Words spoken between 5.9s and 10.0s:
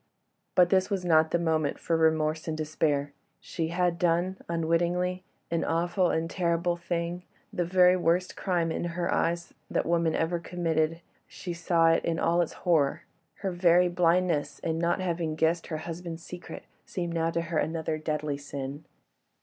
and terrible thing—the very worst crime, in her eyes, that